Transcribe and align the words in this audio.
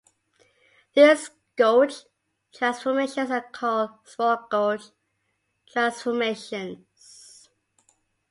These 0.95 1.29
gauge 1.55 2.05
transformations 2.55 3.29
are 3.29 3.47
called 3.51 3.91
small 4.03 4.47
gauge 4.49 4.85
transformations. 5.71 7.49